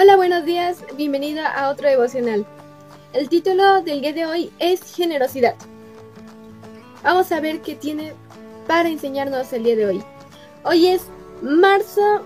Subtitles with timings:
[0.00, 2.46] Hola, buenos días, bienvenida a otro devocional.
[3.12, 5.56] El título del día de hoy es Generosidad.
[7.02, 8.12] Vamos a ver qué tiene
[8.68, 10.02] para enseñarnos el día de hoy.
[10.62, 11.02] Hoy es
[11.42, 12.22] marzo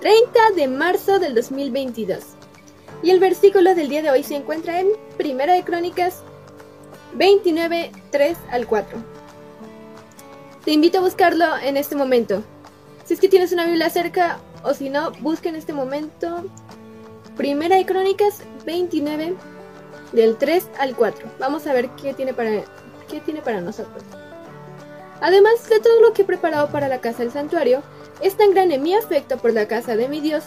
[0.00, 2.20] 30 de marzo del 2022.
[3.02, 4.88] Y el versículo del día de hoy se encuentra en
[5.18, 6.22] Primera de Crónicas
[7.12, 8.98] 29, 3 al 4.
[10.64, 12.42] Te invito a buscarlo en este momento.
[13.04, 16.44] Si es que tienes una Biblia cerca o si no, busca en este momento
[17.40, 19.34] Primera de Crónicas 29
[20.12, 21.26] del 3 al 4.
[21.38, 22.50] Vamos a ver qué tiene para,
[23.08, 24.02] qué tiene para nosotros.
[25.22, 27.82] Además de todo lo que he preparado para la casa del santuario,
[28.20, 30.44] es tan grande mi afecto por la casa de mi Dios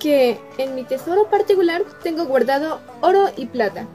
[0.00, 3.86] que en mi tesoro particular tengo guardado oro y plata,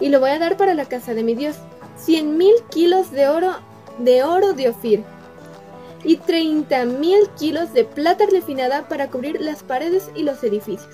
[0.00, 1.54] y lo voy a dar para la casa de mi Dios,
[1.96, 3.54] cien mil kilos de oro
[3.98, 5.04] de oro de Ofir
[6.02, 10.88] y treinta mil kilos de plata refinada para cubrir las paredes y los edificios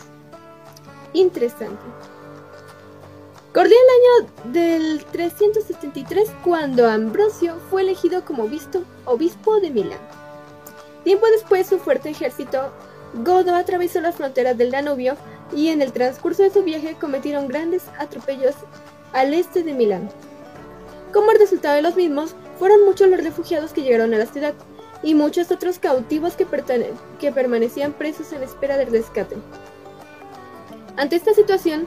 [1.17, 1.83] interesante.
[3.53, 9.99] Corría el año del 373 cuando Ambrosio fue elegido como obispo, obispo de Milán.
[11.05, 12.71] Tiempo después su fuerte ejército
[13.25, 15.17] Godo atravesó las fronteras del Danubio
[15.55, 18.55] y en el transcurso de su viaje cometieron grandes atropellos
[19.13, 20.11] al este de Milán.
[21.13, 24.53] Como resultado de los mismos, fueron muchos los refugiados que llegaron a la ciudad
[25.03, 29.37] y muchos otros cautivos que permanecían presos en espera del rescate.
[30.97, 31.87] Ante esta situación,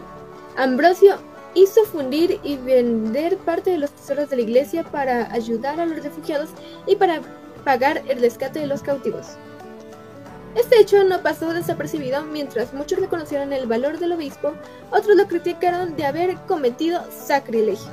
[0.55, 1.15] Ambrosio
[1.55, 6.03] hizo fundir y vender parte de los tesoros de la iglesia para ayudar a los
[6.03, 6.49] refugiados
[6.85, 7.21] y para
[7.65, 9.29] pagar el rescate de los cautivos.
[10.55, 14.53] Este hecho no pasó desapercibido mientras muchos reconocieron el valor del obispo,
[14.91, 17.91] otros lo criticaron de haber cometido sacrilegio.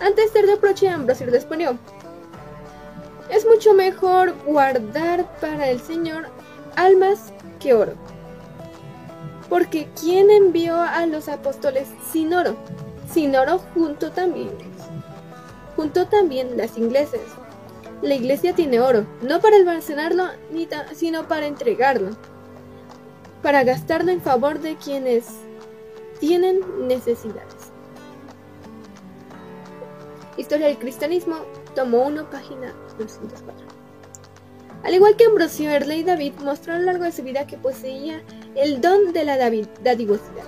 [0.00, 1.76] Ante este reproche, Ambrosio respondió,
[3.28, 6.28] es mucho mejor guardar para el Señor
[6.76, 7.94] almas que oro
[9.48, 12.56] porque ¿quién envió a los apóstoles sin oro?
[13.12, 14.50] Sin oro junto también.
[15.76, 17.20] Junto también las ingleses.
[18.02, 20.24] La iglesia tiene oro, no para almacenarlo,
[20.94, 22.10] sino para entregarlo,
[23.42, 25.26] para gastarlo en favor de quienes
[26.20, 27.72] tienen necesidades.
[30.36, 31.36] Historia del cristianismo,
[31.74, 33.67] tomo 1, página 204.
[34.84, 37.56] Al igual que Ambrosio, Erle y David mostró a lo largo de su vida que
[37.56, 38.22] poseía
[38.54, 40.44] el don de la dadivosidad.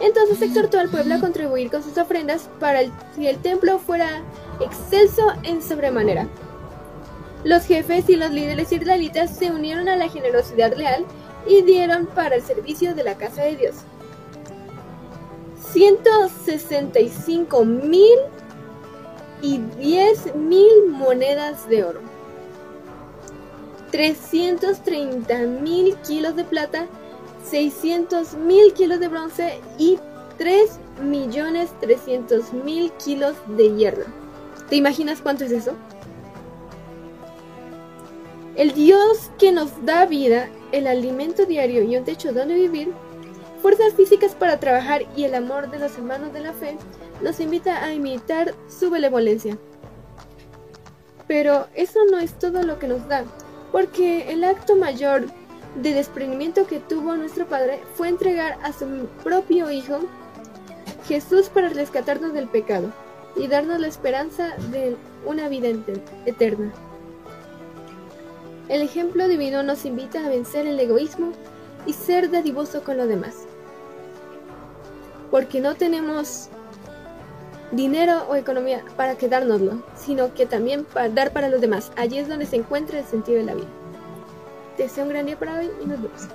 [0.00, 2.80] Entonces exhortó al pueblo a contribuir con sus ofrendas para
[3.14, 4.22] que el templo fuera
[4.60, 6.26] excelso en sobremanera.
[7.44, 11.04] Los jefes y los líderes israelitas se unieron a la generosidad leal
[11.46, 13.76] y dieron para el servicio de la casa de Dios
[15.72, 18.18] 165 mil
[19.42, 22.00] y 10 mil monedas de oro.
[23.90, 26.86] 330 mil kilos de plata,
[27.44, 29.98] 600 mil kilos de bronce y
[30.38, 30.70] 3
[31.02, 34.04] millones 300 mil kilos de hierro.
[34.68, 35.72] ¿Te imaginas cuánto es eso?
[38.56, 42.92] El Dios que nos da vida, el alimento diario y un techo donde vivir,
[43.62, 46.76] fuerzas físicas para trabajar y el amor de los hermanos de la fe,
[47.22, 49.58] nos invita a imitar su benevolencia.
[51.26, 53.24] Pero eso no es todo lo que nos da
[53.72, 55.26] porque el acto mayor
[55.76, 60.00] de desprendimiento que tuvo nuestro Padre fue entregar a su propio Hijo,
[61.06, 62.92] Jesús, para rescatarnos del pecado
[63.36, 65.68] y darnos la esperanza de una vida
[66.26, 66.72] eterna.
[68.68, 71.32] El ejemplo divino nos invita a vencer el egoísmo
[71.86, 73.34] y ser dadivoso con los demás.
[75.30, 76.48] Porque no tenemos
[77.72, 81.92] dinero o economía para quedárnoslo, sino que también para dar para los demás.
[81.96, 83.68] Allí es donde se encuentra el sentido de la vida.
[84.76, 86.28] Te deseo un gran día para hoy y nos vemos.